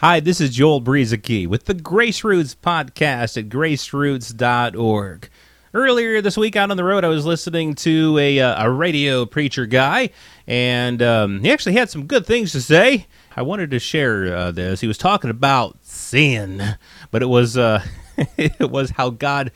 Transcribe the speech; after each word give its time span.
Hi, 0.00 0.18
this 0.18 0.40
is 0.40 0.56
Joel 0.56 0.80
Brueseke 0.80 1.46
with 1.46 1.66
the 1.66 1.74
Grace 1.74 2.24
Roots 2.24 2.54
podcast 2.54 3.36
at 3.36 3.50
graceroots.org. 3.50 5.28
Earlier 5.74 6.22
this 6.22 6.38
week 6.38 6.56
out 6.56 6.70
on 6.70 6.78
the 6.78 6.84
road, 6.84 7.04
I 7.04 7.08
was 7.08 7.26
listening 7.26 7.74
to 7.74 8.16
a, 8.16 8.40
uh, 8.40 8.64
a 8.64 8.70
radio 8.70 9.26
preacher 9.26 9.66
guy, 9.66 10.08
and 10.46 11.02
um, 11.02 11.40
he 11.40 11.52
actually 11.52 11.74
had 11.74 11.90
some 11.90 12.06
good 12.06 12.24
things 12.24 12.52
to 12.52 12.62
say. 12.62 13.08
I 13.36 13.42
wanted 13.42 13.72
to 13.72 13.78
share 13.78 14.34
uh, 14.34 14.52
this. 14.52 14.80
He 14.80 14.86
was 14.86 14.96
talking 14.96 15.28
about 15.28 15.76
sin, 15.82 16.78
but 17.10 17.20
it 17.20 17.28
was 17.28 17.58
uh, 17.58 17.84
it 18.38 18.70
was 18.70 18.92
how 18.92 19.10
God 19.10 19.52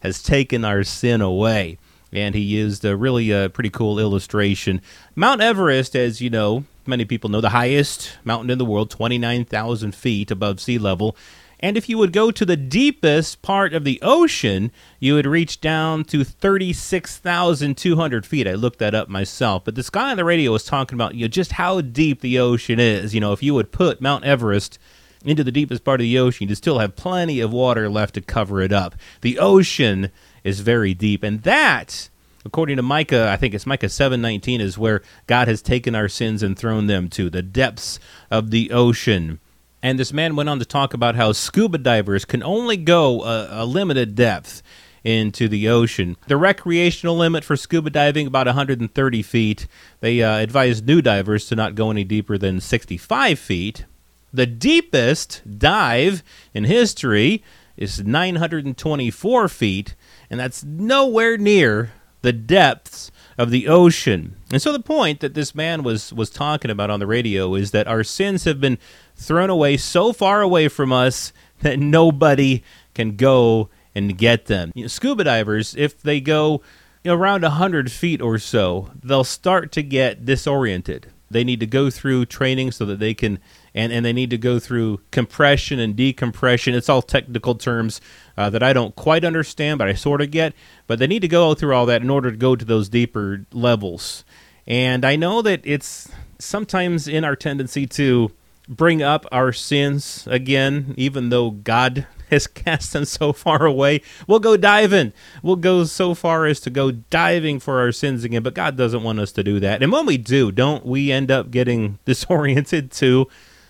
has 0.00 0.20
taken 0.24 0.64
our 0.64 0.82
sin 0.82 1.20
away. 1.20 1.78
And 2.12 2.34
he 2.34 2.40
used 2.40 2.84
a 2.84 2.96
really 2.96 3.32
uh, 3.32 3.48
pretty 3.50 3.70
cool 3.70 4.00
illustration. 4.00 4.82
Mount 5.14 5.40
Everest, 5.40 5.94
as 5.94 6.20
you 6.20 6.30
know, 6.30 6.64
many 6.86 7.04
people 7.04 7.30
know, 7.30 7.40
the 7.40 7.50
highest 7.50 8.18
mountain 8.24 8.50
in 8.50 8.58
the 8.58 8.64
world, 8.64 8.90
29,000 8.90 9.94
feet 9.94 10.30
above 10.30 10.60
sea 10.60 10.78
level. 10.78 11.16
And 11.60 11.76
if 11.78 11.88
you 11.88 11.98
would 11.98 12.12
go 12.12 12.30
to 12.30 12.44
the 12.44 12.58
deepest 12.58 13.40
part 13.40 13.72
of 13.72 13.84
the 13.84 13.98
ocean, 14.02 14.70
you 15.00 15.14
would 15.14 15.24
reach 15.24 15.62
down 15.62 16.04
to 16.04 16.22
36,200 16.22 18.26
feet. 18.26 18.46
I 18.46 18.52
looked 18.52 18.80
that 18.80 18.94
up 18.94 19.08
myself. 19.08 19.64
But 19.64 19.74
this 19.74 19.88
guy 19.88 20.10
on 20.10 20.18
the 20.18 20.24
radio 20.24 20.52
was 20.52 20.64
talking 20.64 20.94
about, 20.94 21.14
you 21.14 21.22
know, 21.22 21.28
just 21.28 21.52
how 21.52 21.80
deep 21.80 22.20
the 22.20 22.38
ocean 22.38 22.78
is. 22.78 23.14
You 23.14 23.20
know, 23.20 23.32
if 23.32 23.42
you 23.42 23.54
would 23.54 23.72
put 23.72 24.02
Mount 24.02 24.24
Everest 24.24 24.78
into 25.24 25.42
the 25.42 25.52
deepest 25.52 25.84
part 25.84 26.00
of 26.00 26.04
the 26.04 26.18
ocean, 26.18 26.48
you'd 26.48 26.56
still 26.56 26.80
have 26.80 26.96
plenty 26.96 27.40
of 27.40 27.50
water 27.50 27.88
left 27.88 28.12
to 28.14 28.20
cover 28.20 28.60
it 28.60 28.72
up. 28.72 28.94
The 29.22 29.38
ocean 29.38 30.10
is 30.42 30.60
very 30.60 30.92
deep. 30.92 31.22
And 31.22 31.44
that 31.44 32.10
according 32.44 32.76
to 32.76 32.82
Micah, 32.82 33.30
I 33.30 33.36
think 33.36 33.54
it's 33.54 33.66
Micah 33.66 33.88
7:19 33.88 34.60
is 34.60 34.78
where 34.78 35.02
God 35.26 35.48
has 35.48 35.62
taken 35.62 35.94
our 35.94 36.08
sins 36.08 36.42
and 36.42 36.58
thrown 36.58 36.86
them 36.86 37.08
to 37.10 37.30
the 37.30 37.42
depths 37.42 37.98
of 38.30 38.50
the 38.50 38.70
ocean. 38.70 39.40
And 39.82 39.98
this 39.98 40.12
man 40.12 40.34
went 40.34 40.48
on 40.48 40.58
to 40.58 40.64
talk 40.64 40.94
about 40.94 41.14
how 41.14 41.32
scuba 41.32 41.78
divers 41.78 42.24
can 42.24 42.42
only 42.42 42.76
go 42.76 43.22
a, 43.22 43.48
a 43.50 43.66
limited 43.66 44.14
depth 44.14 44.62
into 45.02 45.46
the 45.46 45.68
ocean. 45.68 46.16
The 46.26 46.38
recreational 46.38 47.16
limit 47.16 47.44
for 47.44 47.56
scuba 47.56 47.90
diving 47.90 48.26
about 48.26 48.46
130 48.46 49.22
feet. 49.22 49.66
They 50.00 50.22
uh, 50.22 50.38
advise 50.38 50.82
new 50.82 51.02
divers 51.02 51.46
to 51.48 51.56
not 51.56 51.74
go 51.74 51.90
any 51.90 52.04
deeper 52.04 52.38
than 52.38 52.60
65 52.60 53.38
feet. 53.38 53.84
The 54.32 54.46
deepest 54.46 55.42
dive 55.58 56.22
in 56.54 56.64
history 56.64 57.44
is 57.76 58.02
924 58.02 59.48
feet, 59.48 59.94
and 60.30 60.40
that's 60.40 60.64
nowhere 60.64 61.36
near 61.36 61.92
the 62.24 62.32
depths 62.32 63.12
of 63.36 63.50
the 63.50 63.68
ocean. 63.68 64.34
And 64.50 64.62
so 64.62 64.72
the 64.72 64.80
point 64.80 65.20
that 65.20 65.34
this 65.34 65.54
man 65.54 65.82
was 65.82 66.10
was 66.10 66.30
talking 66.30 66.70
about 66.70 66.88
on 66.88 66.98
the 66.98 67.06
radio 67.06 67.54
is 67.54 67.70
that 67.72 67.86
our 67.86 68.02
sins 68.02 68.44
have 68.44 68.60
been 68.60 68.78
thrown 69.14 69.50
away 69.50 69.76
so 69.76 70.12
far 70.12 70.40
away 70.40 70.68
from 70.68 70.90
us 70.90 71.34
that 71.60 71.78
nobody 71.78 72.62
can 72.94 73.16
go 73.16 73.68
and 73.94 74.16
get 74.16 74.46
them. 74.46 74.72
You 74.74 74.84
know, 74.84 74.88
scuba 74.88 75.24
divers, 75.24 75.76
if 75.76 76.00
they 76.00 76.18
go 76.20 76.62
you 77.04 77.10
know, 77.10 77.16
around 77.16 77.42
100 77.42 77.92
feet 77.92 78.22
or 78.22 78.38
so, 78.38 78.90
they'll 79.02 79.22
start 79.22 79.70
to 79.72 79.82
get 79.82 80.24
disoriented. 80.24 81.08
They 81.30 81.44
need 81.44 81.60
to 81.60 81.66
go 81.66 81.90
through 81.90 82.26
training 82.26 82.72
so 82.72 82.84
that 82.84 82.98
they 82.98 83.14
can 83.14 83.38
and, 83.74 83.92
and 83.92 84.04
they 84.04 84.12
need 84.12 84.30
to 84.30 84.38
go 84.38 84.58
through 84.58 85.00
compression 85.10 85.80
and 85.80 85.96
decompression. 85.96 86.74
It's 86.74 86.88
all 86.88 87.02
technical 87.02 87.54
terms 87.56 88.00
uh, 88.36 88.50
that 88.50 88.62
I 88.62 88.72
don't 88.72 88.94
quite 88.94 89.24
understand, 89.24 89.78
but 89.78 89.88
I 89.88 89.94
sort 89.94 90.20
of 90.20 90.30
get. 90.30 90.54
But 90.86 90.98
they 90.98 91.06
need 91.06 91.22
to 91.22 91.28
go 91.28 91.54
through 91.54 91.74
all 91.74 91.86
that 91.86 92.02
in 92.02 92.10
order 92.10 92.30
to 92.30 92.36
go 92.36 92.54
to 92.54 92.64
those 92.64 92.88
deeper 92.88 93.46
levels. 93.52 94.24
And 94.66 95.04
I 95.04 95.16
know 95.16 95.42
that 95.42 95.60
it's 95.64 96.08
sometimes 96.38 97.08
in 97.08 97.24
our 97.24 97.36
tendency 97.36 97.86
to 97.86 98.30
bring 98.68 99.02
up 99.02 99.26
our 99.32 99.52
sins 99.52 100.26
again, 100.30 100.94
even 100.96 101.28
though 101.30 101.50
God 101.50 102.06
has 102.34 102.46
cast 102.46 102.92
them 102.92 103.04
so 103.04 103.32
far 103.32 103.64
away. 103.64 104.02
We'll 104.26 104.40
go 104.40 104.56
diving. 104.56 105.12
We'll 105.42 105.56
go 105.56 105.84
so 105.84 106.14
far 106.14 106.46
as 106.46 106.60
to 106.60 106.70
go 106.70 106.90
diving 106.90 107.60
for 107.60 107.80
our 107.80 107.92
sins 107.92 108.24
again, 108.24 108.42
but 108.42 108.54
God 108.54 108.76
doesn't 108.76 109.02
want 109.02 109.20
us 109.20 109.32
to 109.32 109.42
do 109.42 109.58
that. 109.60 109.82
And 109.82 109.90
when 109.90 110.06
we 110.06 110.18
do, 110.18 110.52
don't 110.52 110.84
we 110.84 111.10
end 111.10 111.30
up 111.30 111.50
getting 111.50 111.98
disoriented 112.04 112.90
too? 112.90 113.26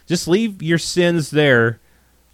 Just 0.06 0.28
leave 0.28 0.62
your 0.62 0.78
sins 0.78 1.30
there 1.30 1.80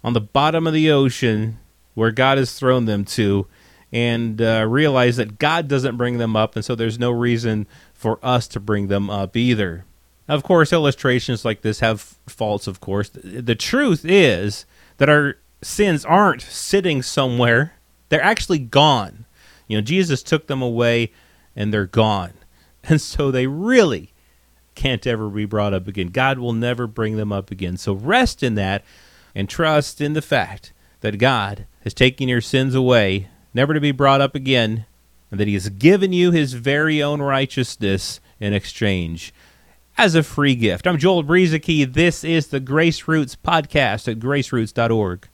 on 0.03 0.13
the 0.13 0.21
bottom 0.21 0.67
of 0.67 0.73
the 0.73 0.91
ocean 0.91 1.59
where 1.93 2.11
God 2.11 2.37
has 2.37 2.53
thrown 2.53 2.85
them 2.85 3.05
to 3.05 3.47
and 3.93 4.41
uh, 4.41 4.65
realize 4.67 5.17
that 5.17 5.37
God 5.37 5.67
doesn't 5.67 5.97
bring 5.97 6.17
them 6.17 6.35
up, 6.35 6.55
and 6.55 6.63
so 6.63 6.75
there's 6.75 6.97
no 6.97 7.11
reason 7.11 7.67
for 7.93 8.19
us 8.23 8.47
to 8.49 8.59
bring 8.59 8.87
them 8.87 9.09
up 9.09 9.35
either. 9.35 9.85
Of 10.27 10.43
course, 10.43 10.71
illustrations 10.71 11.43
like 11.43 11.61
this 11.61 11.81
have 11.81 11.99
faults, 12.25 12.67
of 12.67 12.79
course. 12.79 13.09
The 13.09 13.55
truth 13.55 14.05
is 14.05 14.65
that 14.97 15.09
our 15.09 15.35
sins 15.61 16.05
aren't 16.05 16.41
sitting 16.41 17.01
somewhere, 17.01 17.73
they're 18.09 18.21
actually 18.21 18.59
gone. 18.59 19.25
You 19.67 19.77
know, 19.77 19.81
Jesus 19.81 20.23
took 20.23 20.47
them 20.47 20.61
away 20.61 21.11
and 21.55 21.73
they're 21.73 21.87
gone. 21.87 22.33
And 22.83 22.99
so 22.99 23.29
they 23.29 23.45
really 23.45 24.11
can't 24.73 25.05
ever 25.05 25.29
be 25.29 25.45
brought 25.45 25.71
up 25.71 25.87
again. 25.87 26.07
God 26.07 26.39
will 26.39 26.51
never 26.51 26.87
bring 26.87 27.15
them 27.15 27.31
up 27.31 27.51
again. 27.51 27.77
So 27.77 27.93
rest 27.93 28.41
in 28.41 28.55
that 28.55 28.83
and 29.35 29.47
trust 29.47 30.01
in 30.01 30.13
the 30.13 30.21
fact 30.21 30.73
that 31.01 31.19
God 31.19 31.67
has 31.83 31.93
taken 31.93 32.27
your 32.27 32.41
sins 32.41 32.73
away, 32.73 33.27
never 33.53 33.75
to 33.75 33.79
be 33.79 33.91
brought 33.91 34.19
up 34.19 34.33
again, 34.33 34.87
and 35.29 35.39
that 35.39 35.47
He 35.47 35.53
has 35.53 35.69
given 35.69 36.11
you 36.11 36.31
His 36.31 36.53
very 36.53 37.03
own 37.03 37.21
righteousness 37.21 38.19
in 38.39 38.51
exchange 38.51 39.31
as 39.97 40.15
a 40.15 40.23
free 40.23 40.55
gift. 40.55 40.87
I'm 40.87 40.97
Joel 40.97 41.23
Brueseke. 41.23 41.93
This 41.93 42.23
is 42.23 42.47
the 42.47 42.59
Grace 42.59 43.07
Roots 43.07 43.35
podcast 43.35 44.11
at 44.11 44.19
graceroots.org. 44.19 45.27